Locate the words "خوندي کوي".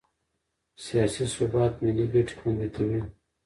2.39-3.01